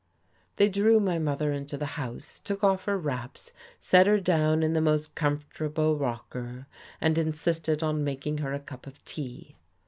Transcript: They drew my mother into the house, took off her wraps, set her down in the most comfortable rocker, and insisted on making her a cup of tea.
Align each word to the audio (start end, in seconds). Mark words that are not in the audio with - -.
They 0.55 0.67
drew 0.67 0.99
my 0.99 1.19
mother 1.19 1.51
into 1.53 1.77
the 1.77 1.85
house, 1.93 2.41
took 2.43 2.63
off 2.63 2.85
her 2.85 2.97
wraps, 2.97 3.51
set 3.77 4.07
her 4.07 4.19
down 4.19 4.63
in 4.63 4.73
the 4.73 4.81
most 4.81 5.13
comfortable 5.13 5.95
rocker, 5.95 6.65
and 6.99 7.19
insisted 7.19 7.83
on 7.83 8.03
making 8.03 8.39
her 8.39 8.51
a 8.51 8.59
cup 8.59 8.87
of 8.87 9.05
tea. 9.05 9.57